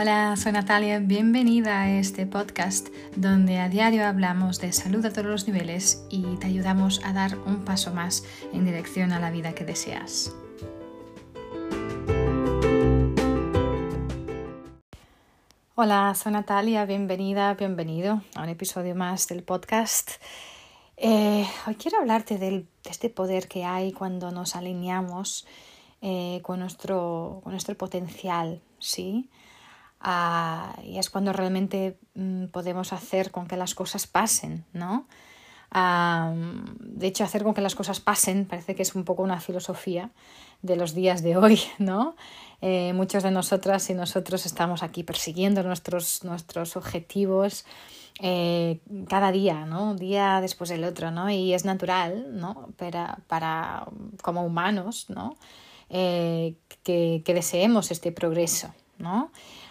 Hola, 0.00 0.36
soy 0.36 0.52
Natalia, 0.52 1.00
bienvenida 1.00 1.82
a 1.82 1.90
este 1.98 2.24
podcast 2.24 2.86
donde 3.16 3.58
a 3.58 3.68
diario 3.68 4.06
hablamos 4.06 4.60
de 4.60 4.72
salud 4.72 5.04
a 5.04 5.10
todos 5.12 5.26
los 5.26 5.48
niveles 5.48 6.06
y 6.08 6.36
te 6.36 6.46
ayudamos 6.46 7.04
a 7.04 7.12
dar 7.12 7.36
un 7.36 7.64
paso 7.64 7.92
más 7.92 8.22
en 8.52 8.64
dirección 8.64 9.10
a 9.10 9.18
la 9.18 9.32
vida 9.32 9.56
que 9.56 9.64
deseas. 9.64 10.32
Hola, 15.74 16.14
soy 16.14 16.30
Natalia, 16.30 16.84
bienvenida, 16.84 17.54
bienvenido 17.54 18.22
a 18.36 18.44
un 18.44 18.50
episodio 18.50 18.94
más 18.94 19.26
del 19.26 19.42
podcast. 19.42 20.12
Eh, 20.96 21.44
hoy 21.66 21.74
quiero 21.74 21.98
hablarte 21.98 22.38
de 22.38 22.66
este 22.88 23.10
poder 23.10 23.48
que 23.48 23.64
hay 23.64 23.90
cuando 23.90 24.30
nos 24.30 24.54
alineamos 24.54 25.44
eh, 26.02 26.38
con, 26.42 26.60
nuestro, 26.60 27.40
con 27.42 27.50
nuestro 27.50 27.76
potencial, 27.76 28.62
¿sí? 28.78 29.28
Ah, 30.00 30.76
y 30.84 30.98
es 30.98 31.10
cuando 31.10 31.32
realmente 31.32 31.98
mm, 32.14 32.46
podemos 32.46 32.92
hacer 32.92 33.30
con 33.30 33.46
que 33.46 33.56
las 33.56 33.74
cosas 33.74 34.06
pasen, 34.06 34.64
¿no? 34.72 35.06
de 35.70 37.06
hecho, 37.06 37.24
hacer 37.24 37.44
con 37.44 37.52
que 37.52 37.60
las 37.60 37.74
cosas 37.74 38.00
pasen 38.00 38.46
parece 38.46 38.74
que 38.74 38.82
es 38.82 38.94
un 38.94 39.04
poco 39.04 39.22
una 39.22 39.38
filosofía 39.38 40.10
de 40.62 40.76
los 40.76 40.94
días 40.94 41.22
de 41.22 41.36
hoy, 41.36 41.60
¿no? 41.78 42.16
Eh, 42.60 42.92
muchos 42.94 43.22
de 43.22 43.30
nosotras 43.30 43.88
y 43.90 43.94
nosotros 43.94 44.46
estamos 44.46 44.82
aquí 44.82 45.04
persiguiendo 45.04 45.62
nuestros, 45.62 46.24
nuestros 46.24 46.76
objetivos 46.76 47.64
eh, 48.20 48.80
cada 49.08 49.30
día, 49.30 49.64
¿no? 49.66 49.90
Un 49.90 49.96
día 49.96 50.40
después 50.40 50.70
del 50.70 50.84
otro, 50.84 51.10
¿no? 51.10 51.30
Y 51.30 51.52
es 51.54 51.64
natural, 51.64 52.36
¿no? 52.36 52.70
Para, 52.76 53.18
para 53.28 53.86
como 54.22 54.44
humanos, 54.44 55.06
¿no? 55.08 55.36
Eh, 55.90 56.56
que, 56.82 57.22
que 57.24 57.34
deseemos 57.34 57.90
este 57.90 58.10
progreso, 58.10 58.74
¿no? 58.98 59.30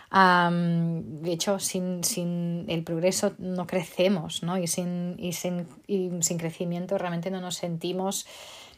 De 0.10 1.32
hecho, 1.32 1.60
sin, 1.60 2.04
sin, 2.04 2.66
el 2.70 2.84
progreso 2.84 3.34
no 3.40 3.68
crecemos, 3.68 4.42
¿no? 4.42 4.58
Y 4.58 4.68
sin, 4.68 5.16
y 5.20 5.34
sin, 5.34 5.68
y 5.86 6.10
sin 6.22 6.38
crecimiento 6.38 6.98
realmente 6.98 7.30
no 7.30 7.42
nos 7.42 7.56
sentimos 7.56 8.26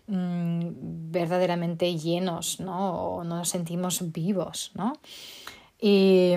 mm, 0.07 1.11
verdaderamente 1.11 1.95
llenos, 1.97 2.59
¿no? 2.59 3.17
O 3.17 3.23
no 3.23 3.37
nos 3.37 3.49
sentimos 3.49 4.11
vivos, 4.11 4.71
¿no? 4.73 4.93
Y, 5.79 6.33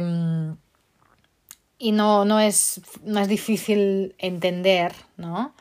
y 1.79 1.93
no, 1.93 2.25
no, 2.25 2.39
es, 2.39 2.81
no 3.03 3.21
es 3.21 3.29
difícil 3.29 4.15
entender, 4.19 4.93
¿no? 5.17 5.55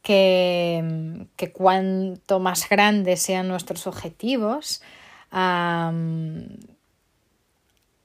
Que, 0.00 1.26
que 1.36 1.52
cuanto 1.52 2.40
más 2.40 2.68
grandes 2.68 3.22
sean 3.22 3.48
nuestros 3.48 3.86
objetivos, 3.86 4.82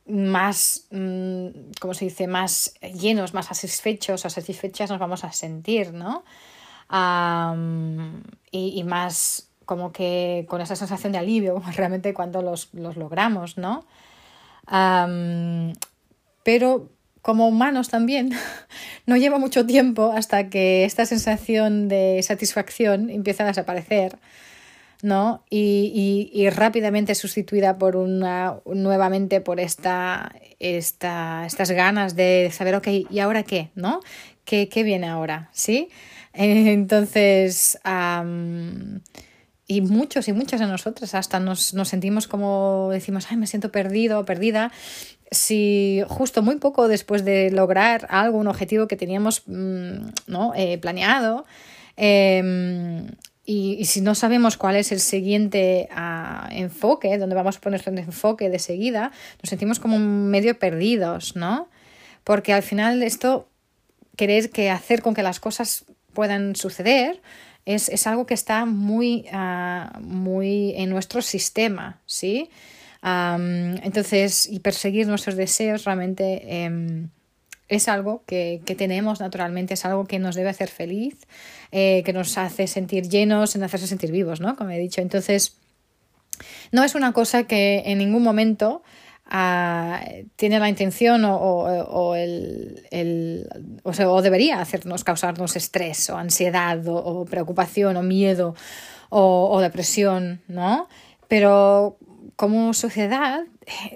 más, 0.08 0.88
mm, 0.92 1.48
¿cómo 1.80 1.94
se 1.94 2.06
dice?, 2.06 2.28
más 2.28 2.74
llenos, 2.82 3.34
más 3.34 3.48
satisfechos 3.48 4.26
o 4.26 4.30
satisfechas 4.30 4.90
nos 4.90 5.00
vamos 5.00 5.24
a 5.24 5.32
sentir, 5.32 5.94
¿no? 5.94 6.24
y, 8.52 8.84
más 8.86 9.50
como 9.66 9.92
que 9.92 10.46
con 10.48 10.62
esa 10.62 10.78
sensación 10.78 11.12
de 11.12 11.18
alivio 11.18 11.62
realmente 11.76 12.14
cuando 12.14 12.42
los, 12.42 12.74
logramos, 12.74 13.58
¿no? 13.58 13.86
pero 16.44 16.90
como 17.22 17.50
humanos 17.50 17.90
también, 17.90 18.32
no 19.06 19.18
lleva 19.18 19.38
mucho 19.38 19.66
tiempo 19.66 20.14
hasta 20.16 20.50
que 20.50 20.86
esta 20.86 21.06
sensación 21.06 21.90
de 21.90 22.22
satisfacción 22.24 23.10
empieza 23.10 23.44
a 23.44 23.48
desaparecer 23.48 24.18
¿no? 25.02 25.44
Y, 25.50 26.30
y, 26.34 26.42
y, 26.42 26.50
rápidamente 26.50 27.16
sustituida 27.16 27.78
por 27.78 27.96
una, 27.96 28.60
nuevamente 28.66 29.42
por 29.42 29.60
esta, 29.60 30.34
esta, 30.60 31.46
estas 31.46 31.72
ganas 31.72 32.16
de 32.16 32.50
saber, 32.52 32.76
ok, 32.76 32.88
¿y 33.10 33.20
ahora 33.20 33.44
qué? 33.44 33.70
¿No? 33.76 34.00
¿Qué, 34.46 34.70
qué 34.70 34.84
viene 34.84 35.08
ahora? 35.08 35.50
¿Sí? 35.54 35.90
Entonces, 36.34 37.80
y 39.70 39.82
muchos 39.82 40.28
y 40.28 40.34
muchas 40.34 40.60
de 40.60 40.68
nosotras 40.68 41.14
hasta 41.14 41.40
nos, 41.40 41.74
nos 41.74 41.90
sentimos 41.90 42.28
como 42.28 42.90
decimos, 42.92 43.28
ay, 43.30 43.38
me 43.38 43.48
siento 43.48 43.72
perdido 43.72 44.20
o 44.20 44.26
perdida. 44.26 44.72
Si 45.30 46.02
justo 46.08 46.42
muy 46.42 46.56
poco 46.56 46.88
después 46.88 47.26
de 47.26 47.52
lograr 47.52 48.08
algo, 48.10 48.38
un 48.38 48.48
objetivo 48.48 48.88
que 48.88 48.96
teníamos 48.96 49.44
mm, 49.46 50.10
¿no? 50.28 50.54
Eh, 50.56 50.78
planeado, 50.78 51.46
eh, 51.98 53.04
y, 53.50 53.86
si 53.86 54.02
no 54.02 54.14
sabemos 54.14 54.58
cuál 54.58 54.76
es 54.76 54.92
el 54.92 55.00
siguiente 55.00 55.88
uh, 55.96 56.52
enfoque, 56.52 57.18
donde 57.18 57.34
vamos 57.34 57.56
a 57.56 57.62
poner 57.62 57.82
el 57.86 57.98
enfoque 57.98 58.50
de 58.50 58.60
seguida, 58.60 59.14
nos 59.42 59.50
sentimos 59.50 59.80
como 59.80 59.98
medio 60.00 60.60
perdidos, 60.60 61.38
¿no? 61.38 61.70
Porque 62.26 62.52
al 62.52 62.62
final 62.62 63.02
esto, 63.04 63.48
querer 64.18 64.50
que 64.50 64.70
hacer 64.70 65.02
con 65.02 65.14
que 65.14 65.24
las 65.24 65.40
cosas 65.40 65.86
puedan 66.12 66.58
suceder, 66.58 67.22
es, 67.64 67.88
es 67.88 68.06
algo 68.06 68.26
que 68.26 68.34
está 68.34 68.66
muy, 68.66 69.26
uh, 69.32 69.98
muy 70.02 70.74
en 70.76 70.90
nuestro 70.90 71.22
sistema, 71.22 72.02
¿sí? 72.06 72.50
Um, 73.02 73.78
entonces, 73.82 74.46
y 74.46 74.60
perseguir 74.60 75.08
nuestros 75.08 75.38
deseos 75.38 75.86
realmente... 75.86 76.68
Um, 76.70 77.10
es 77.70 77.88
algo 77.88 78.24
que, 78.26 78.62
que, 78.66 78.76
tenemos 78.76 79.20
naturalmente, 79.20 79.74
es 79.74 79.86
algo 79.86 80.06
que 80.06 80.20
nos 80.20 80.36
debe 80.36 80.50
hacer 80.50 80.70
feliz, 80.70 81.18
eh, 81.72 82.02
que 82.06 82.14
nos 82.14 82.38
hace 82.38 82.68
sentir 82.68 83.10
llenos, 83.10 83.56
en 83.56 83.64
hacerse 83.64 83.88
sentir 83.88 84.12
vivos, 84.12 84.40
¿no? 84.40 84.56
Como 84.56 84.70
he 84.72 84.80
dicho. 84.80 85.02
Entonces, 85.02 85.58
no 86.72 86.84
es 86.84 86.96
una 86.96 87.12
cosa 87.14 87.44
que 87.44 87.84
en 87.86 87.98
ningún 87.98 88.24
momento 88.24 88.84
ah, 89.26 90.02
tiene 90.36 90.60
la 90.60 90.70
intención 90.70 91.26
o, 91.26 91.36
o, 91.36 92.16
el, 92.16 92.86
el, 92.92 93.48
o, 93.84 93.94
sea, 93.94 94.08
debería 94.22 94.62
hacernos 94.62 95.04
causarnos 95.04 95.56
estrés 95.56 96.10
o 96.10 96.18
ansiedad 96.18 96.82
o, 96.88 97.26
preocupación 97.26 97.98
o 97.98 98.04
miedo 98.04 98.56
o, 99.10 99.60
depresión, 99.62 100.42
¿no? 100.48 100.88
Pero 101.28 101.98
como 102.36 102.74
sociedad 102.74 103.42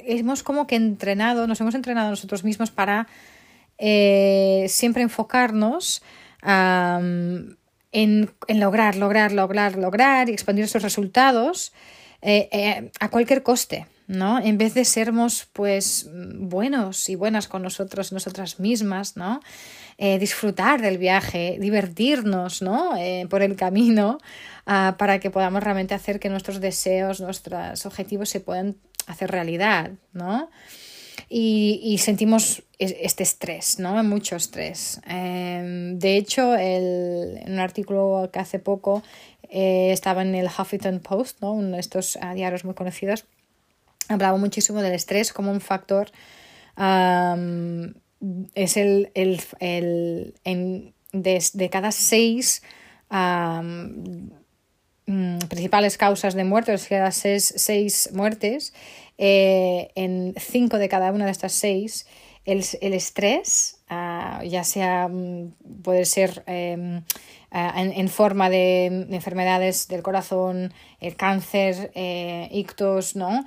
hemos 0.05 0.43
como 0.43 0.67
que 0.67 0.75
entrenado, 0.75 1.47
nos 1.47 1.61
hemos 1.61 1.75
entrenado 1.75 2.09
nosotros 2.09 2.43
mismos 2.43 2.71
para 2.71 3.07
eh, 3.83 4.67
siempre 4.69 5.01
enfocarnos 5.01 6.03
en, 6.43 7.57
lograr, 8.47 8.95
lograr, 8.95 9.31
lograr, 9.31 9.75
lograr 9.75 10.29
y 10.29 10.33
expandir 10.33 10.65
esos 10.65 10.83
resultados 10.83 11.73
eh, 12.21 12.47
eh, 12.51 12.91
a 12.99 13.09
cualquier 13.09 13.41
coste. 13.41 13.87
¿no? 14.05 14.39
En 14.39 14.59
vez 14.59 14.75
de 14.75 14.85
sermos 14.85 15.47
pues 15.51 16.09
buenos 16.11 17.09
y 17.09 17.15
buenas 17.15 17.47
con 17.47 17.63
nosotros, 17.63 18.11
nosotras 18.11 18.59
mismas, 18.59 19.17
¿no? 19.17 19.41
disfrutar 19.97 20.81
del 20.81 20.97
viaje, 20.97 21.57
divertirnos, 21.59 22.63
¿no? 22.63 22.95
por 23.29 23.43
el 23.43 23.55
camino, 23.55 24.17
ah, 24.65 24.95
para 24.97 25.19
que 25.19 25.29
podamos 25.29 25.63
realmente 25.63 25.93
hacer 25.93 26.19
que 26.19 26.27
nuestros 26.27 26.59
deseos, 26.59 27.21
nuestros 27.21 27.85
objetivos 27.85 28.29
se 28.29 28.39
puedan 28.39 28.77
hacer 29.05 29.29
realidad, 29.29 29.91
¿no? 30.13 30.49
Y, 31.33 31.97
sentimos 31.99 32.61
este 32.77 33.23
estrés, 33.23 33.79
¿no? 33.79 34.03
Mucho 34.03 34.35
estrés. 34.35 34.99
Em, 35.07 35.97
de 35.97 36.17
hecho, 36.17 36.57
en 36.57 37.53
un 37.53 37.59
artículo 37.59 38.29
que 38.33 38.39
hace 38.39 38.59
poco 38.59 39.01
eh, 39.49 39.91
estaba 39.93 40.23
en 40.23 40.35
el 40.35 40.47
Huffington 40.47 40.99
Post, 40.99 41.41
¿no? 41.41 41.53
Uno 41.53 41.75
de 41.75 41.79
estos 41.79 42.17
ah, 42.21 42.33
diarios 42.33 42.65
muy 42.65 42.73
conocidos, 42.73 43.25
hablaba 44.09 44.37
muchísimo 44.37 44.81
del 44.81 44.93
estrés 44.93 45.31
como 45.31 45.51
un 45.51 45.61
factor. 45.61 46.11
es 48.53 48.77
el, 48.77 49.11
el, 49.13 49.41
el 49.59 50.33
en, 50.43 50.93
de, 51.13 51.69
cada 51.71 51.93
seis 51.93 52.61
mm, 53.09 54.27
principales 55.47 55.97
causas 55.97 56.33
de 56.33 56.43
muerte, 56.43 56.73
o 56.73 56.77
sea, 56.77 57.09
seis, 57.11 57.53
seis 57.55 58.09
muertes, 58.13 58.73
eh, 59.23 59.91
en 59.93 60.33
cinco 60.39 60.79
de 60.79 60.89
cada 60.89 61.11
una 61.11 61.25
de 61.25 61.31
estas 61.31 61.51
seis, 61.53 62.07
el, 62.43 62.65
el 62.81 62.93
estrés, 62.93 63.79
uh, 63.91 64.43
ya 64.43 64.63
sea, 64.63 65.07
mm, 65.07 65.81
puede 65.83 66.05
ser 66.05 66.43
um, 66.47 66.97
uh, 66.97 67.01
en, 67.51 67.93
en, 67.93 68.09
forma 68.09 68.49
de 68.49 68.85
enfermedades 69.11 69.87
del 69.87 70.01
corazón, 70.01 70.73
el 70.99 71.15
cáncer, 71.15 71.91
eh, 71.93 72.65
¿no? 73.13 73.45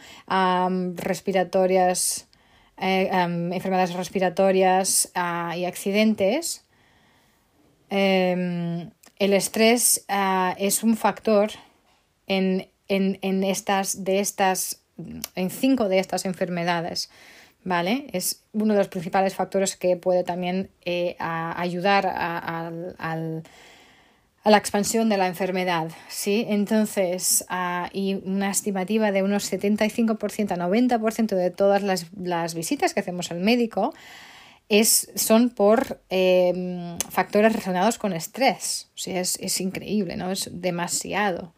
Respiratorias, 0.95 2.29
eh, 2.79 3.11
enfermedades 3.11 3.95
respiratorias 3.95 5.11
uh, 5.17 5.57
y 5.57 5.65
accidentes. 5.65 6.65
el 7.91 8.93
estrés 9.19 10.07
es 10.57 10.85
un 10.85 10.97
factor 10.97 11.51
en, 12.29 12.69
en, 12.87 13.19
en 13.23 13.43
estas, 13.43 14.05
de 14.05 14.21
estas 14.21 14.84
en 15.35 15.51
cinco 15.51 15.89
de 15.89 15.99
estas 15.99 16.25
enfermedades. 16.25 17.11
¿Vale? 17.67 18.09
Es 18.13 18.43
uno 18.53 18.75
de 18.75 18.81
los 18.81 18.89
principales 18.89 19.35
factores 19.35 19.77
que 19.77 19.97
puede 19.97 20.23
también 20.23 20.69
eh, 20.85 21.17
ayudar 21.19 22.07
a 22.07 22.71
la 24.51 24.59
expansión 24.59 25.09
de 25.09 25.17
la 25.17 25.27
enfermedad, 25.27 25.91
¿sí? 26.09 26.45
Entonces, 26.49 27.47
uh, 27.51 27.89
y 27.93 28.21
una 28.27 28.51
estimativa 28.51 29.11
de 29.11 29.23
unos 29.23 29.51
75% 29.51 30.53
a 30.53 30.57
90% 30.57 31.35
de 31.35 31.51
todas 31.51 31.83
las, 31.83 32.55
visitas 32.55 32.93
que 32.93 33.01
hacemos 33.01 33.31
al 33.31 33.41
médico 33.41 33.95
es, 34.69 35.11
son 35.15 35.49
por 35.49 36.03
eh, 36.11 36.97
factores 37.09 37.53
relacionados 37.53 37.97
con 37.97 38.13
estrés. 38.13 38.91
O 38.95 38.99
sea, 38.99 39.21
es, 39.21 39.39
es 39.41 39.61
increíble, 39.63 40.17
¿no? 40.17 40.31
Es 40.31 40.51
demasiado. 40.53 41.55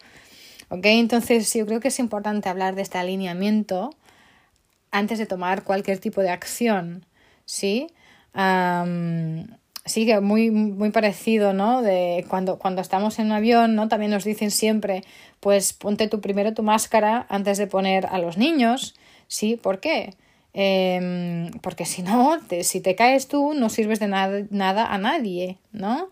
¿Ok? 0.68 0.84
Entonces, 0.86 1.52
yo 1.54 1.66
creo 1.66 1.80
que 1.80 1.88
es 1.88 1.98
importante 1.98 2.48
hablar 2.48 2.74
de 2.74 2.82
este 2.82 2.98
alineamiento 2.98 3.90
antes 4.90 5.18
de 5.18 5.26
tomar 5.26 5.62
cualquier 5.62 5.98
tipo 5.98 6.22
de 6.22 6.30
acción, 6.30 7.04
¿sí? 7.44 7.88
Sí 9.84 10.04
que 10.04 10.20
muy, 10.20 10.50
muy 10.50 10.90
parecido, 10.90 11.52
¿no? 11.52 11.80
De 11.80 12.24
cuando, 12.28 12.58
cuando 12.58 12.82
estamos 12.82 13.18
en 13.20 13.26
un 13.26 13.32
avión, 13.32 13.76
¿no? 13.76 13.88
También 13.88 14.10
nos 14.10 14.24
dicen 14.24 14.50
siempre, 14.50 15.04
pues 15.38 15.72
ponte 15.72 16.08
tú 16.08 16.20
primero 16.20 16.54
tu 16.54 16.64
máscara 16.64 17.26
antes 17.28 17.56
de 17.58 17.68
poner 17.68 18.06
a 18.06 18.18
los 18.18 18.36
niños, 18.36 18.96
¿sí? 19.28 19.56
¿Por 19.56 19.78
qué? 19.78 20.14
Em, 20.54 21.50
porque 21.60 21.84
si 21.84 22.02
no, 22.02 22.38
si 22.62 22.80
te 22.80 22.96
caes 22.96 23.28
tú, 23.28 23.54
no 23.54 23.68
sirves 23.68 24.00
de 24.00 24.08
nada, 24.08 24.86
a 24.86 24.98
nadie, 24.98 25.58
¿no? 25.70 26.08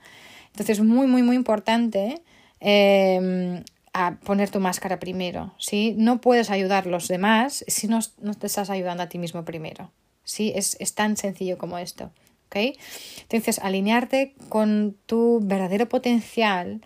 Entonces 0.53 0.79
es 0.79 0.85
muy, 0.85 1.07
muy, 1.07 1.23
muy 1.23 1.35
importante 1.35 2.23
em, 2.61 3.65
a 3.95 4.19
poner 4.25 4.51
tu 4.51 4.61
máscara 4.61 5.01
primero, 5.01 5.55
¿sí? 5.59 5.95
No 5.97 6.21
puedes 6.21 6.51
ayudar 6.51 6.87
a 6.87 6.91
los 6.91 7.09
demás 7.09 7.65
si 7.67 7.89
no, 7.89 8.01
no 8.21 8.35
te 8.35 8.47
estás 8.47 8.69
ayudando 8.69 9.03
a 9.03 9.09
ti 9.09 9.19
mismo 9.19 9.45
primero, 9.47 9.91
¿sí? 10.25 10.53
Es, 10.55 10.77
es 10.81 10.95
tan 10.95 11.17
sencillo 11.17 11.57
como 11.57 11.79
esto. 11.79 12.11
Entonces, 12.55 13.59
alinearte 13.59 14.35
con 14.49 14.97
tu 15.07 15.41
verdadero 15.43 15.89
potencial 15.89 16.83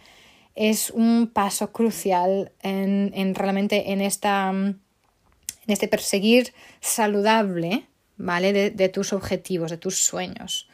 es 0.55 0.91
un 0.91 1.31
paso 1.33 1.73
crucial 1.73 2.53
en, 2.63 3.35
realmente 3.35 3.93
en, 3.93 4.01
esta, 4.01 4.51
en 4.51 4.81
este 5.67 5.89
perseguir 5.89 6.53
saludable, 6.81 7.85
¿vale? 8.17 8.71
De, 8.71 8.89
tus 8.89 9.13
objetivos, 9.13 9.71
de 9.71 9.77
tus 9.77 10.03
sueños, 10.03 10.69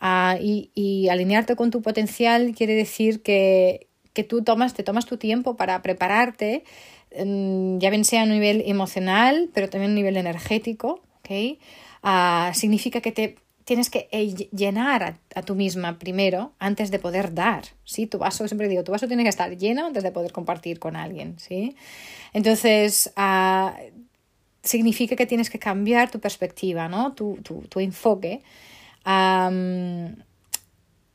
ah, 0.00 0.36
y, 0.38 1.08
alinearte 1.08 1.56
con 1.56 1.70
tu 1.70 1.80
potencial 1.80 2.54
quiere 2.54 2.74
decir 2.74 3.22
que, 3.22 3.86
tú 4.28 4.42
tomas, 4.42 4.74
te 4.74 4.82
tomas 4.82 5.06
tu 5.06 5.16
tiempo 5.16 5.56
para 5.56 5.82
prepararte, 5.82 6.64
mm, 7.16 7.78
ya 7.78 7.90
bien 7.90 8.04
sea 8.04 8.22
a 8.22 8.26
nivel 8.26 8.62
emocional, 8.66 9.50
pero 9.54 9.68
también 9.68 9.92
a 9.92 9.94
nivel 9.94 10.16
energético, 10.16 11.00
ah, 12.02 12.50
significa 12.54 13.00
que 13.00 13.12
te 13.12 13.36
tienes 13.64 13.88
que 13.88 14.08
eh, 14.10 14.34
llenar 14.50 15.02
a, 15.02 15.18
a, 15.36 15.42
tú 15.42 15.54
misma 15.54 15.98
primero 15.98 16.52
antes 16.58 16.90
de 16.90 16.98
poder 16.98 17.34
dar, 17.34 17.62
¿sí? 17.84 18.06
Tu 18.06 18.18
vaso, 18.18 18.48
siempre 18.48 18.68
digo, 18.68 18.82
tu 18.82 18.90
vaso 18.90 19.06
tiene 19.06 19.22
que 19.22 19.28
estar 19.28 19.56
lleno 19.56 19.86
antes 19.86 20.02
de 20.02 20.10
poder 20.10 20.32
compartir 20.32 20.80
con 20.80 20.96
alguien, 20.96 21.38
¿sí? 21.38 21.76
Entonces, 22.32 23.12
uh, 23.16 23.70
significa 24.62 25.14
que 25.14 25.26
tienes 25.26 25.50
que 25.50 25.58
cambiar 25.58 26.10
tu 26.10 26.18
perspectiva, 26.18 26.88
¿no? 26.88 27.12
Tu, 27.12 27.38
tu, 27.42 27.62
tu 27.68 27.78
enfoque 27.78 28.42
um, 29.06 30.14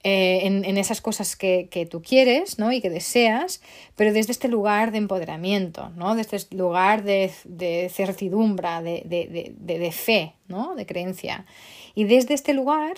eh, 0.07 0.46
en, 0.46 0.78
esas 0.78 1.02
cosas 1.02 1.36
que, 1.36 1.68
que, 1.72 1.88
tú 1.88 2.04
quieres, 2.04 2.60
¿no? 2.60 2.72
Y 2.72 2.80
que 2.80 2.92
deseas, 2.92 3.60
pero 3.96 4.13
desde 4.13 4.31
este 4.34 4.48
lugar 4.48 4.92
de 4.92 5.00
empoderamiento, 5.00 5.90
¿no? 5.96 6.13
Desde 6.13 6.38
este 6.38 6.56
lugar 6.56 7.04
de, 7.04 7.31
de 7.44 7.90
certidumbre, 7.92 8.69
de, 8.84 9.04
de, 9.04 9.56
de, 9.57 9.80
de 9.80 9.92
fe, 9.92 10.34
¿no? 10.48 10.75
De 10.75 10.86
creencia. 10.86 11.48
Y 11.96 12.04
desde 12.04 12.36
este 12.36 12.54
lugar, 12.54 12.98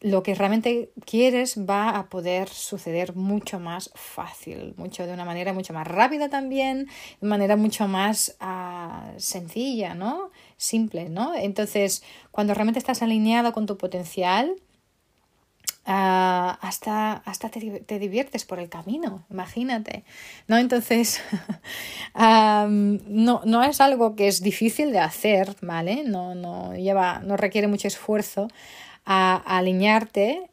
lo 0.00 0.22
que 0.22 0.34
realmente 0.34 0.90
quieres 1.06 1.58
va 1.58 1.88
a 1.88 2.10
poder 2.10 2.50
suceder 2.50 3.16
mucho 3.16 3.58
más 3.58 3.90
fácil, 3.94 4.74
mucho 4.76 5.06
de 5.06 5.14
una 5.14 5.24
manera 5.24 5.54
mucho 5.54 5.72
más 5.72 5.86
rápida 5.86 6.28
también, 6.28 6.86
de 7.22 7.28
manera 7.28 7.56
mucho 7.56 7.88
más 7.88 8.36
uh, 8.42 9.18
sencilla, 9.18 9.94
¿no? 9.94 10.32
Simple, 10.58 11.08
¿no? 11.08 11.34
Entonces, 11.34 12.02
cuando 12.30 12.52
realmente 12.52 12.78
estás 12.78 13.00
alineado 13.00 13.54
con 13.54 13.64
tu 13.64 13.78
potencial, 13.78 14.54
Ah, 15.90 16.58
hasta, 16.60 17.14
hasta 17.24 17.48
te, 17.48 17.80
te, 17.80 17.98
diviertes 17.98 18.44
por 18.44 18.58
el 18.58 18.68
camino, 18.68 19.24
imagínate. 19.30 20.04
¿no? 20.46 20.58
Entonces, 20.58 21.22
no, 22.14 23.40
no, 23.46 23.62
es 23.64 23.80
algo 23.80 24.14
que 24.14 24.28
es 24.28 24.42
difícil 24.42 24.92
de 24.92 24.98
hacer, 24.98 25.56
¿vale? 25.62 26.04
No, 26.04 26.34
no, 26.34 26.76
lleva, 26.76 27.20
no 27.20 27.38
requiere 27.38 27.68
mucho 27.68 27.88
esfuerzo 27.88 28.48
a, 29.06 29.36
alinearte, 29.36 30.50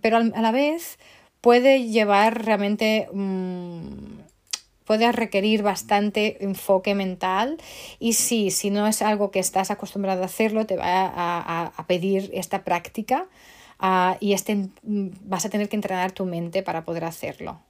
pero 0.00 0.18
a 0.18 0.40
la 0.40 0.52
vez 0.52 1.00
puede 1.40 1.88
llevar 1.88 2.44
realmente... 2.44 3.08
Mm, 3.12 4.20
puede 4.84 5.12
requerir 5.12 5.62
bastante 5.62 6.42
enfoque 6.42 6.94
mental 6.94 7.58
y 7.98 8.14
sí, 8.14 8.50
si 8.50 8.70
no 8.70 8.86
es 8.86 9.02
algo 9.02 9.30
que 9.30 9.38
estás 9.38 9.70
acostumbrado 9.70 10.22
a 10.22 10.26
hacerlo, 10.26 10.64
te 10.64 10.78
va 10.78 10.86
a, 10.86 11.72
a 11.76 11.86
pedir 11.86 12.30
esta 12.32 12.64
práctica 12.64 13.26
Ah, 13.78 14.16
y 14.20 14.32
este, 14.32 14.68
vas 14.82 15.44
a 15.44 15.50
tener 15.50 15.68
que 15.68 15.76
entrenar 15.76 16.12
tu 16.12 16.24
mente 16.24 16.62
para 16.62 16.84
poder 16.84 17.04
hacerlo. 17.04 17.60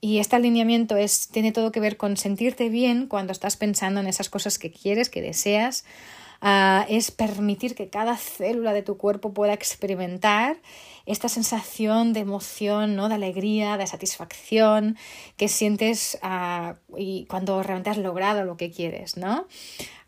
y 0.00 0.18
este 0.18 0.36
alineamiento 0.36 0.96
es, 0.96 1.28
tiene 1.28 1.52
todo 1.52 1.72
que 1.72 1.80
ver 1.80 1.96
con 1.96 2.16
sentirte 2.16 2.68
bien 2.68 3.06
cuando 3.06 3.32
estás 3.32 3.56
pensando 3.56 4.00
en 4.00 4.06
esas 4.06 4.28
cosas 4.30 4.58
que 4.58 4.70
quieres, 4.70 5.10
que 5.10 5.22
deseas. 5.22 5.84
Ah, 6.40 6.86
es 6.88 7.10
permitir 7.10 7.74
que 7.74 7.88
cada 7.88 8.16
célula 8.16 8.72
de 8.72 8.82
tu 8.82 8.96
cuerpo 8.96 9.34
pueda 9.34 9.54
experimentar 9.54 10.56
esta 11.04 11.28
sensación 11.28 12.12
de 12.12 12.20
emoción, 12.20 12.94
¿no? 12.94 13.08
de 13.08 13.16
alegría, 13.16 13.76
de 13.76 13.86
satisfacción 13.88 14.96
que 15.36 15.48
sientes 15.48 16.18
uh, 16.22 16.74
y 16.96 17.26
cuando 17.26 17.60
realmente 17.62 17.90
has 17.90 17.98
logrado 17.98 18.44
lo 18.44 18.56
que 18.56 18.70
quieres. 18.70 19.16
¿no? 19.16 19.46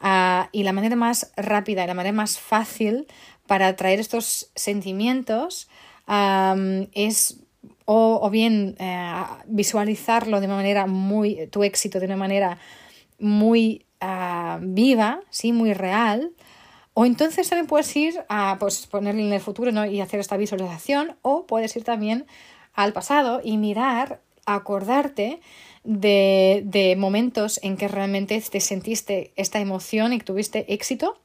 Uh, 0.01 0.47
y 0.53 0.63
la 0.63 0.73
manera 0.73 0.95
más 0.95 1.33
rápida 1.37 1.83
y 1.83 1.87
la 1.89 1.95
manera 1.95 2.15
más 2.15 2.39
fácil 2.39 3.09
para 3.49 3.75
traer 3.75 3.99
estos 3.99 4.51
sentimientos 4.55 5.69
es 6.93 7.41
o, 7.85 8.31
bien 8.31 8.77
uh, 8.81 9.43
visualizarlo 9.47 10.41
de 10.41 10.47
una 10.47 10.57
manera 10.57 10.87
muy, 10.87 11.47
tu 11.49 11.63
éxito 11.65 11.99
de 11.99 12.07
una 12.07 12.17
manera 12.17 12.59
muy 13.19 13.87
viva, 14.61 15.21
¿sí? 15.31 15.53
muy 15.53 15.75
real. 15.75 16.33
O 16.95 17.05
entonces 17.07 17.49
también 17.49 17.67
puedes 17.67 17.95
ir 17.97 18.25
a 18.29 18.57
pues, 18.59 18.87
ponerle 18.87 19.27
en 19.27 19.33
el 19.33 19.41
futuro 19.41 19.73
¿no? 19.73 19.87
y 19.87 20.01
hacer 20.01 20.21
esta 20.21 20.37
visualización, 20.37 21.17
o 21.23 21.47
puedes 21.47 21.75
ir 21.77 21.85
también 21.85 22.27
al 22.75 22.93
pasado 22.93 23.41
y 23.43 23.57
mirar, 23.57 24.21
acordarte 24.47 25.41
de, 25.85 26.63
de 26.65 26.97
momentos 26.97 27.61
en 27.63 27.77
que 27.77 27.89
realmente 27.89 28.41
te 28.41 28.61
sentiste 28.61 29.33
esta 29.37 29.61
emoción 29.61 30.13
y 30.13 30.19
tuviste 30.19 30.73
éxito. 30.73 31.19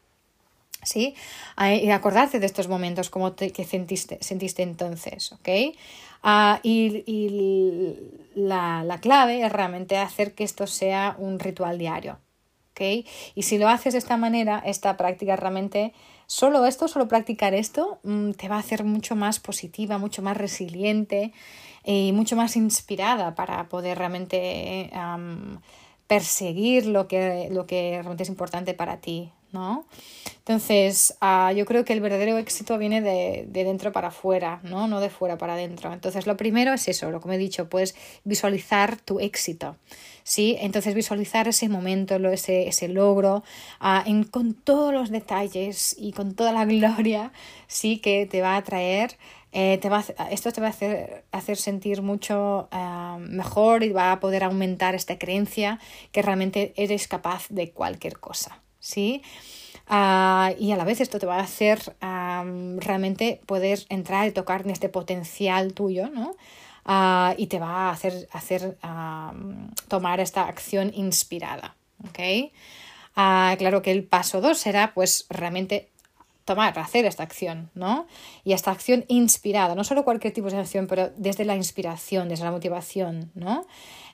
¿Sí? 0.84 1.16
Y 1.58 1.90
acordarte 1.90 2.40
de 2.40 2.46
estos 2.46 2.68
momentos, 2.68 3.10
como 3.10 3.32
te, 3.32 3.52
que 3.52 3.64
sentiste, 3.64 4.20
sentiste 4.22 4.62
entonces, 4.62 5.32
¿ok? 5.32 5.50
Uh, 6.24 6.60
y, 6.62 7.04
y 7.08 7.98
la, 8.36 8.84
la, 8.84 9.00
clave 9.00 9.44
es 9.44 9.52
realmente 9.52 9.98
hacer 9.98 10.36
que 10.36 10.44
esto 10.44 10.68
sea 10.68 11.16
un 11.18 11.40
ritual 11.40 11.80
diario. 11.80 12.20
Y 12.80 13.42
si 13.44 13.58
lo 13.58 13.70
haces 13.70 13.94
de 13.94 14.00
esta 14.00 14.18
manera, 14.18 14.62
esta 14.66 14.98
práctica 14.98 15.36
realmente, 15.36 15.94
solo 16.28 16.66
esto, 16.66 16.88
solo 16.88 17.08
practicar 17.08 17.54
esto, 17.54 18.00
mm, 18.04 18.32
te 18.32 18.50
va 18.50 18.56
a 18.58 18.60
hacer 18.60 18.84
mucho 18.84 19.16
más 19.16 19.40
positiva, 19.40 19.98
mucho 19.98 20.22
más 20.22 20.38
resiliente 20.38 21.32
y 21.84 22.12
mucho 22.14 22.36
más 22.36 22.56
inspirada 22.56 23.36
para 23.36 23.70
poder 23.70 23.98
realmente 23.98 24.92
perseguir 26.08 26.86
lo 26.88 27.08
que, 27.08 27.50
lo 27.52 27.66
que 27.66 27.92
realmente 27.94 28.24
es 28.24 28.30
importante 28.30 28.74
para 28.74 28.98
ti, 28.98 29.32
¿no? 29.56 29.86
Entonces, 30.40 31.18
uh, 31.22 31.52
yo 31.56 31.66
creo 31.66 31.86
que 31.86 31.94
el 31.94 32.02
verdadero 32.02 32.38
éxito 32.38 32.78
viene 32.78 33.02
de, 33.02 33.46
de, 33.48 33.64
dentro 33.64 33.92
para 33.92 34.10
afuera, 34.10 34.60
¿no? 34.62 34.88
No 34.88 35.00
de 35.00 35.10
fuera 35.10 35.40
para 35.40 35.54
adentro. 35.54 35.92
Entonces, 35.92 36.28
lo 36.28 36.38
primero 36.38 36.74
es 36.74 36.88
eso, 36.88 37.10
lo 37.10 37.20
que 37.20 37.30
me 37.30 37.36
he 37.36 37.40
dicho, 37.40 37.68
puedes 37.68 37.96
visualizar 38.26 38.98
tu 38.98 39.20
éxito, 39.20 39.78
¿sí? 40.24 40.56
Entonces, 40.60 40.94
visualizar 40.94 41.48
ese 41.48 41.68
momento, 41.68 42.18
ese, 42.30 42.68
ese 42.68 42.88
logro, 42.90 43.44
uh, 43.82 44.08
en, 44.08 44.26
con 44.26 44.54
todos 44.54 44.94
los 44.94 45.10
detalles 45.10 45.96
y 45.98 46.12
con 46.12 46.36
toda 46.36 46.52
la 46.52 46.66
gloria, 46.66 47.32
¿sí? 47.68 47.98
Que 47.98 48.28
te 48.28 48.42
va 48.42 48.58
a 48.58 48.64
traer 48.64 49.18
eh, 49.58 49.78
te 49.78 49.88
va 49.88 50.04
esto 50.32 50.52
te 50.52 50.60
va 50.60 50.68
a 50.68 50.72
hacer, 50.72 51.24
hacer 51.32 51.56
sentir 51.56 52.02
mucho 52.02 52.68
uh, 52.74 53.18
mejor 53.20 53.84
y 53.84 53.94
va 53.94 54.12
a 54.12 54.20
poder 54.20 54.44
aumentar 54.44 54.96
esta 54.96 55.18
creencia 55.18 55.80
que 56.12 56.22
realmente 56.22 56.74
eres 56.76 57.08
capaz 57.08 57.48
de 57.50 57.72
cualquier 57.72 58.20
cosa. 58.20 58.65
¿Sí? 58.86 59.24
Uh, 59.90 60.54
y 60.60 60.72
a 60.72 60.78
la 60.78 60.84
vez 60.84 61.02
esto 61.02 61.20
te 61.20 61.26
va 61.26 61.38
a 61.38 61.44
hacer 61.44 61.96
realmente 62.02 63.42
poder 63.46 63.86
entrar 63.90 64.28
y 64.28 64.32
tocar 64.32 64.62
en 64.62 64.70
este 64.70 64.90
potencial 64.90 65.74
tuyo, 65.74 66.10
¿no? 66.10 66.36
Uh, 66.88 67.34
y 67.38 67.48
te 67.48 67.60
va 67.60 67.90
a 67.90 67.92
hacer, 67.92 68.28
hacer 68.32 68.78
tomar 69.88 70.20
esta 70.20 70.48
acción 70.48 70.92
inspirada. 70.94 71.76
Uh, 72.04 73.56
claro 73.58 73.82
que 73.82 73.92
el 73.92 74.04
paso 74.04 74.42
dos 74.42 74.60
será 74.60 74.94
pues 74.94 75.26
realmente 75.30 75.90
tomar, 76.44 76.78
hacer 76.78 77.06
esta 77.06 77.24
acción, 77.24 77.72
¿no? 77.74 78.06
Y 78.44 78.54
esta 78.54 78.72
acción 78.72 79.04
inspirada, 79.08 79.74
no 79.74 79.84
solo 79.84 80.04
cualquier 80.04 80.32
tipo 80.32 80.50
de 80.50 80.58
acción, 80.58 80.86
pero 80.86 81.10
desde 81.18 81.44
la 81.44 81.56
inspiración, 81.56 82.30
desde 82.30 82.44
la 82.44 82.52
motivación, 82.52 83.32
¿no? 83.34 83.66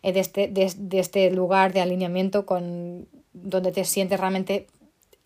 Eh, 0.02 0.14
desde, 0.14 0.48
desde, 0.48 1.00
este 1.00 1.30
lugar 1.30 1.74
de 1.74 1.82
alineamiento 1.82 2.46
con 2.46 3.08
donde 3.34 3.72
te 3.72 3.86
sientes 3.86 4.20
realmente 4.20 4.68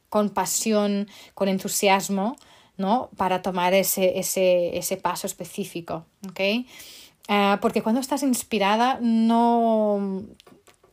con 0.09 0.29
pasión, 0.29 1.07
con 1.33 1.49
entusiasmo, 1.49 2.35
¿no? 2.77 3.09
Para 3.17 3.41
tomar 3.41 3.73
ese, 3.73 4.19
ese, 4.19 4.77
ese 4.77 4.97
paso 4.97 5.27
específico, 5.27 6.05
¿ok? 6.29 6.65
Ah, 7.27 7.59
porque 7.61 7.81
cuando 7.81 8.01
estás 8.01 8.23
inspirada, 8.23 8.99
no. 9.01 10.23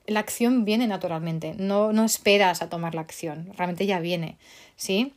La 0.07 0.21
acción 0.21 0.65
viene 0.65 0.89
naturalmente, 0.89 1.55
no, 1.57 1.93
no 1.93 2.05
esperas 2.05 2.61
a 2.61 2.69
tomar 2.69 2.95
la 2.97 3.03
acción, 3.03 3.53
realmente 3.57 3.87
ya 3.87 4.01
viene, 4.01 4.37
¿sí? 4.75 5.15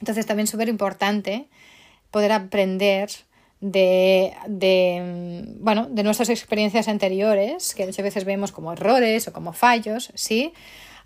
Entonces 0.00 0.24
también 0.24 0.44
es 0.44 0.50
súper 0.50 0.68
importante 0.70 1.46
poder 2.10 2.32
aprender 2.32 3.10
de, 3.60 4.32
de, 4.46 5.44
bueno, 5.60 5.88
de 5.90 6.02
nuestras 6.02 6.30
experiencias 6.30 6.88
anteriores, 6.88 7.74
que 7.74 7.84
muchas 7.84 8.02
veces 8.02 8.24
vemos 8.24 8.50
como 8.50 8.72
errores 8.72 9.28
o 9.28 9.32
como 9.32 9.52
fallos, 9.52 10.10
¿sí? 10.14 10.54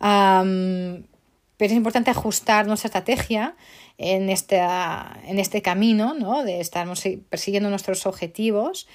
Pero 0.03 1.71
es 1.71 1.77
importante 1.77 2.11
ajustar 2.11 2.67
nuestra 2.67 2.89
estrategia 2.89 3.55
en, 3.97 4.29
en 4.29 5.39
este 5.39 5.63
camino, 5.63 6.15
¿no? 6.15 6.43
De 6.43 6.61
estar 6.61 6.89
persiguiendo 7.31 7.71
nuestros 7.71 8.05
objetivos, 8.07 8.89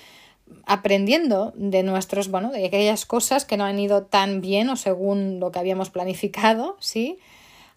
aprendiendo 0.66 1.54
de 1.56 1.84
nuestros, 1.84 2.30
bueno, 2.30 2.52
de 2.52 2.66
aquellas 2.66 3.06
cosas 3.06 3.46
que 3.46 3.58
no 3.58 3.64
han 3.64 3.80
ido 3.80 4.04
tan 4.04 4.42
bien 4.42 4.70
o 4.70 4.76
según 4.76 5.40
lo 5.40 5.52
que 5.52 5.60
habíamos 5.60 5.90
planificado, 5.90 6.78
¿sí? 6.80 7.20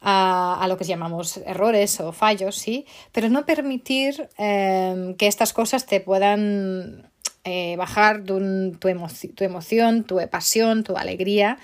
A, 0.03 0.65
lo 0.67 0.79
que 0.79 0.85
llamamos 0.85 1.37
errores 1.37 2.01
o 2.01 2.13
fallos, 2.13 2.57
¿sí? 2.57 2.87
Pero 3.13 3.29
no 3.29 3.45
permitir 3.45 4.31
em, 4.39 5.15
que 5.15 5.27
estas 5.27 5.53
cosas 5.53 5.85
te 5.85 6.01
puedan 6.01 7.11
eh, 7.45 7.77
bajar 7.77 8.25
tu, 8.25 8.73
tu, 8.79 8.89
emoción, 8.89 10.05
tu 10.05 10.19
pasión, 10.31 10.85
tu 10.85 10.97
alegría, 10.97 11.59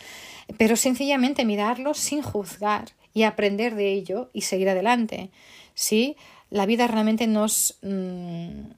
pero 0.58 0.76
sencillamente 0.76 1.44
mirarlo 1.44 1.94
sin 1.94 2.22
juzgar 2.22 2.92
y 3.12 3.24
aprender 3.24 3.74
de 3.74 3.92
ello 3.92 4.30
y 4.32 4.42
seguir 4.42 4.68
adelante. 4.68 5.30
¿sí? 5.74 6.16
La 6.50 6.66
vida 6.66 6.86
realmente 6.86 7.26
nos... 7.26 7.78
Mm, 7.82 8.70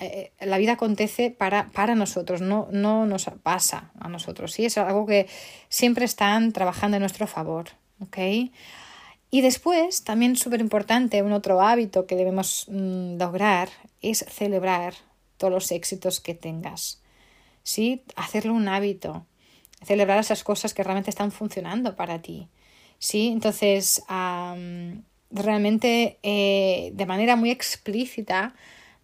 eh, 0.00 0.32
la 0.40 0.56
vida 0.56 0.72
acontece 0.72 1.30
para, 1.30 1.68
para 1.70 1.94
nosotros, 1.94 2.40
no, 2.40 2.68
no 2.72 3.04
nos 3.04 3.26
pasa 3.42 3.90
a 4.00 4.08
nosotros, 4.08 4.50
¿sí? 4.50 4.64
Es 4.64 4.78
algo 4.78 5.04
que 5.04 5.28
siempre 5.68 6.06
están 6.06 6.52
trabajando 6.52 6.96
en 6.96 7.02
nuestro 7.02 7.26
favor, 7.26 7.66
¿ok? 8.00 8.16
Y 9.30 9.42
después, 9.42 10.02
también 10.02 10.36
súper 10.36 10.60
importante, 10.60 11.22
un 11.22 11.32
otro 11.32 11.60
hábito 11.60 12.06
que 12.06 12.16
debemos 12.16 12.64
mm, 12.68 13.18
lograr 13.18 13.68
es 14.00 14.24
celebrar 14.26 14.94
todos 15.36 15.52
los 15.52 15.70
éxitos 15.70 16.20
que 16.20 16.34
tengas, 16.34 17.02
¿sí? 17.62 18.02
Hacerlo 18.16 18.54
un 18.54 18.68
hábito, 18.68 19.26
celebrar 19.82 20.18
esas 20.18 20.44
cosas 20.44 20.74
que 20.74 20.82
realmente 20.82 21.10
están 21.10 21.32
funcionando 21.32 21.96
para 21.96 22.20
ti, 22.20 22.48
¿sí? 22.98 23.28
Entonces, 23.28 24.02
realmente 25.30 26.18
eh, 26.22 26.90
de 26.94 27.06
manera 27.06 27.36
muy 27.36 27.50
explícita, 27.50 28.54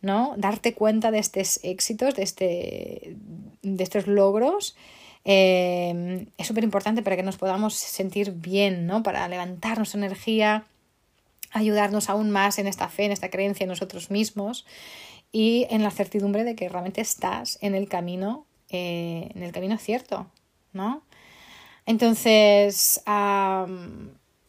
¿no? 0.02 0.34
Darte 0.36 0.74
cuenta 0.74 1.10
de 1.10 1.18
estos 1.18 1.60
éxitos, 1.62 2.14
de, 2.14 2.22
este, 2.22 3.16
de 3.62 3.82
estos 3.82 4.06
logros, 4.06 4.76
eh, 5.24 6.26
es 6.38 6.46
súper 6.46 6.62
importante 6.62 7.02
para 7.02 7.16
que 7.16 7.24
nos 7.24 7.36
podamos 7.36 7.74
sentir 7.74 8.32
bien, 8.32 8.86
¿no? 8.86 9.02
Para 9.02 9.26
levantar 9.26 9.78
nuestra 9.78 9.98
energía, 9.98 10.66
ayudarnos 11.50 12.08
aún 12.10 12.30
más 12.30 12.58
en 12.58 12.66
esta 12.66 12.88
fe, 12.88 13.06
en 13.06 13.12
esta 13.12 13.30
creencia 13.30 13.64
en 13.64 13.70
nosotros 13.70 14.10
mismos 14.10 14.66
y 15.32 15.66
en 15.70 15.82
la 15.82 15.90
certidumbre 15.90 16.44
de 16.44 16.54
que 16.54 16.68
realmente 16.68 17.00
estás 17.00 17.58
en 17.60 17.74
el 17.74 17.88
camino, 17.88 18.46
eh, 18.70 19.30
en 19.34 19.42
el 19.42 19.52
camino 19.52 19.78
cierto, 19.78 20.30
¿no? 20.76 21.02
Entonces, 21.86 23.02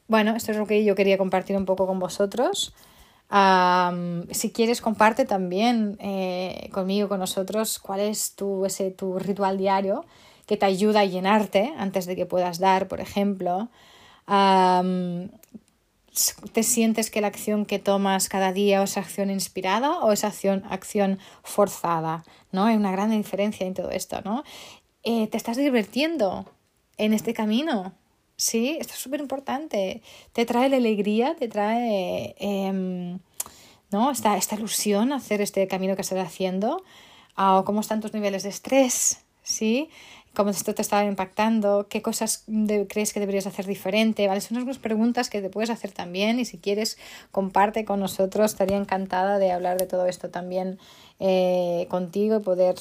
bueno, 0.08 0.36
esto 0.36 0.52
es 0.52 0.58
lo 0.58 0.66
que 0.66 0.84
yo 0.84 0.96
quería 0.96 1.18
compartir 1.18 1.56
un 1.56 1.66
poco 1.66 1.88
con 1.88 2.00
vosotros. 2.00 2.74
si 4.32 4.52
quieres, 4.52 4.82
comparte 4.82 5.26
también 5.26 5.98
eh, 6.00 6.70
conmigo, 6.72 7.10
con 7.10 7.20
nosotros, 7.20 7.80
cuál 7.80 8.02
es 8.02 8.36
tu, 8.36 8.66
ese, 8.66 8.92
tu 8.92 9.20
ritual 9.20 9.58
diario 9.58 10.06
que 10.48 10.58
te 10.58 10.66
ayuda 10.66 11.02
a 11.02 11.06
llenarte 11.06 11.74
antes 11.78 12.06
de 12.06 12.16
que 12.16 12.26
puedas 12.26 12.60
dar, 12.60 12.88
por 12.88 13.02
ejemplo. 13.02 13.70
¿Te 16.54 16.64
sientes 16.64 17.12
que 17.12 17.22
la 17.22 17.28
acción 17.28 17.66
que 17.66 17.78
tomas 17.78 18.28
cada 18.28 18.52
día 18.52 18.82
es 18.82 18.98
acción 18.98 19.30
inspirada 19.30 20.00
o 20.00 20.12
es 20.12 20.24
acción, 20.24 20.64
acción 20.70 21.20
forzada? 21.44 22.24
¿no? 22.52 22.66
Hay 22.66 22.76
una 22.76 22.92
gran 22.92 23.12
diferencia 23.12 23.68
en 23.68 23.74
todo 23.74 23.92
esto, 23.92 24.22
¿no? 24.24 24.44
Eh, 25.10 25.28
¿Te 25.28 25.38
estás 25.38 25.56
divirtiendo 25.56 26.46
en 26.98 27.14
este 27.14 27.34
camino? 27.34 27.94
Sí, 28.36 28.76
esto 28.78 28.92
es 28.92 29.00
súper 29.00 29.22
importante. 29.22 30.02
Te 30.34 30.46
trae 30.46 30.68
la 30.68 30.76
alegría, 30.76 31.34
te 31.34 31.48
trae 31.48 32.36
em, 32.40 33.20
¿no? 33.90 34.12
esta, 34.12 34.36
esta 34.36 34.56
ilusión 34.56 35.14
hacer 35.14 35.40
este 35.40 35.66
camino 35.70 35.96
que 35.96 36.02
estás 36.02 36.20
haciendo. 36.20 36.84
o 37.38 37.64
cómo 37.64 37.80
están 37.80 38.02
tus 38.02 38.14
niveles 38.14 38.44
de 38.44 38.50
estrés, 38.50 39.22
¿sí? 39.44 39.90
cómo 40.36 40.50
esto 40.52 40.76
te 40.76 40.82
está 40.82 41.04
impactando, 41.06 41.88
qué 41.90 42.02
cosas 42.02 42.44
crees 42.90 43.12
que 43.14 43.20
deberías 43.20 43.48
hacer 43.48 43.66
diferente, 43.66 44.28
¿vale? 44.28 44.42
Son 44.42 44.58
unas 44.58 44.78
preguntas 44.78 45.32
que 45.32 45.42
te 45.42 45.50
puedes 45.50 45.72
hacer 45.72 45.92
también 45.92 46.40
y 46.40 46.46
si 46.46 46.60
quieres 46.60 47.00
comparte 47.32 47.86
con 47.86 48.00
nosotros, 48.00 48.52
estaría 48.52 48.78
encantada 48.78 49.40
de 49.40 49.52
hablar 49.52 49.78
de 49.78 49.88
todo 49.88 50.06
esto 50.06 50.30
también 50.30 50.78
eh, 51.20 51.88
contigo 51.90 52.38
y 52.38 52.40
poder 52.42 52.76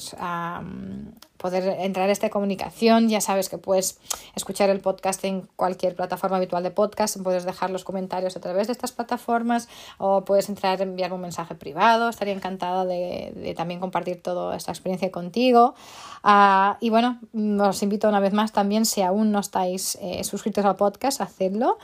poder 1.37 1.77
entrar 1.79 2.09
a 2.09 2.11
esta 2.11 2.29
comunicación. 2.29 3.09
Ya 3.09 3.21
sabes 3.21 3.49
que 3.49 3.57
puedes 3.57 3.99
escuchar 4.35 4.69
el 4.69 4.79
podcast 4.79 5.23
en 5.23 5.47
cualquier 5.55 5.95
plataforma 5.95 6.37
habitual 6.37 6.63
de 6.63 6.71
podcast, 6.71 7.17
puedes 7.21 7.45
dejar 7.45 7.69
los 7.69 7.83
comentarios 7.83 8.35
a 8.35 8.39
través 8.39 8.67
de 8.67 8.73
estas 8.73 8.91
plataformas 8.91 9.69
o 9.97 10.25
puedes 10.25 10.49
entrar, 10.49 10.81
enviar 10.81 11.13
un 11.13 11.21
mensaje 11.21 11.55
privado. 11.55 12.09
Estaría 12.09 12.33
encantada 12.33 12.85
de, 12.85 13.53
también 13.55 13.79
compartir 13.79 14.21
toda 14.21 14.55
esta 14.55 14.71
experiencia 14.71 15.11
contigo. 15.11 15.75
Ah, 16.23 16.77
y 16.81 16.89
bueno, 16.89 17.19
os 17.59 17.81
invito 17.83 18.09
una 18.09 18.19
vez 18.19 18.33
más 18.33 18.51
también, 18.51 18.85
si 18.85 19.01
aún 19.01 19.31
no 19.31 19.39
estáis 19.39 19.97
eh, 20.01 20.23
suscritos 20.23 20.65
al 20.65 20.75
podcast, 20.75 21.21
a 21.21 21.25
hacerlo 21.25 21.77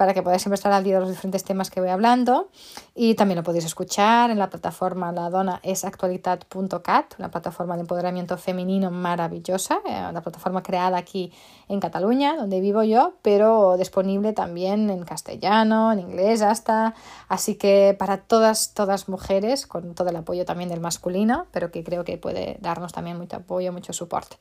para 0.00 0.14
que 0.14 0.22
podáis 0.22 0.40
siempre 0.40 0.54
estar 0.54 0.72
al 0.72 0.82
día 0.82 0.94
de 0.94 1.00
los 1.00 1.10
diferentes 1.10 1.44
temas 1.44 1.70
que 1.70 1.78
voy 1.78 1.90
hablando. 1.90 2.48
Y 2.94 3.16
también 3.16 3.36
lo 3.36 3.42
podéis 3.42 3.66
escuchar 3.66 4.30
en 4.30 4.38
la 4.38 4.48
plataforma 4.48 5.12
La 5.12 5.28
Dona 5.28 5.60
es 5.62 5.84
actualidad.cat, 5.84 7.14
una 7.18 7.30
plataforma 7.30 7.74
de 7.74 7.82
empoderamiento 7.82 8.38
femenino 8.38 8.90
maravillosa, 9.00 9.80
eh, 9.86 10.06
una 10.08 10.22
plataforma 10.22 10.62
creada 10.62 10.96
aquí 10.96 11.32
en 11.68 11.80
Cataluña, 11.80 12.36
donde 12.36 12.60
vivo 12.60 12.82
yo, 12.82 13.14
pero 13.22 13.76
disponible 13.76 14.32
también 14.32 14.90
en 14.90 15.04
castellano, 15.04 15.92
en 15.92 16.00
inglés 16.00 16.42
hasta. 16.42 16.94
Así 17.28 17.54
que 17.56 17.96
para 17.98 18.18
todas, 18.18 18.74
todas 18.74 19.08
mujeres, 19.08 19.66
con 19.66 19.94
todo 19.94 20.10
el 20.10 20.16
apoyo 20.16 20.44
también 20.44 20.70
del 20.70 20.80
masculino, 20.80 21.46
pero 21.52 21.70
que 21.70 21.84
creo 21.84 22.04
que 22.04 22.18
puede 22.18 22.58
darnos 22.60 22.92
también 22.92 23.18
mucho 23.18 23.36
apoyo, 23.36 23.72
mucho 23.72 23.92
soporte. 23.92 24.36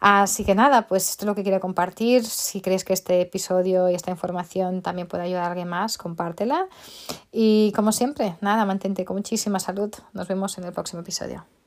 Así 0.00 0.44
que 0.44 0.56
nada, 0.56 0.88
pues 0.88 1.10
esto 1.10 1.24
es 1.24 1.26
lo 1.28 1.36
que 1.36 1.44
quiero 1.44 1.60
compartir. 1.60 2.24
Si 2.24 2.60
crees 2.60 2.84
que 2.84 2.92
este 2.92 3.20
episodio 3.20 3.88
y 3.88 3.94
esta 3.94 4.10
información 4.10 4.82
también 4.82 5.06
puede 5.06 5.22
ayudar 5.22 5.44
a 5.44 5.46
alguien 5.48 5.68
más, 5.68 5.96
compártela. 5.96 6.66
Y 7.30 7.70
como 7.76 7.92
siempre, 7.92 8.34
nada, 8.40 8.64
mantente 8.64 9.04
con 9.04 9.16
muchísima 9.16 9.60
salud. 9.60 9.94
Nos 10.12 10.26
vemos 10.26 10.58
en 10.58 10.64
el 10.64 10.72
próximo 10.72 11.02
episodio. 11.02 11.61